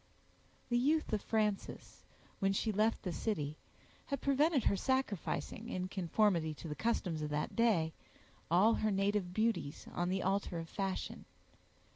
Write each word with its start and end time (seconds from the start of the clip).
The 0.69 0.79
youth 0.79 1.13
of 1.13 1.21
Frances, 1.21 2.05
when 2.39 2.53
she 2.53 2.71
left 2.71 3.03
the 3.03 3.13
city, 3.13 3.55
had 4.07 4.19
prevented 4.19 4.63
her 4.63 4.75
sacrificing, 4.75 5.69
in 5.69 5.89
conformity 5.89 6.55
to 6.55 6.67
the 6.67 6.73
customs 6.73 7.21
of 7.21 7.29
that 7.29 7.55
day, 7.55 7.93
all 8.49 8.73
her 8.73 8.89
native 8.89 9.31
beauties 9.31 9.85
on 9.93 10.09
the 10.09 10.23
altar 10.23 10.57
of 10.57 10.69
fashion. 10.69 11.25